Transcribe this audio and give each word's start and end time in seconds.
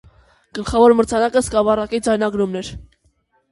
Գլխավոր 0.57 0.95
մրցանակը 1.01 1.45
սկավառակի 1.45 2.01
ձայնագրումն 2.09 2.61
էր։ 2.65 2.75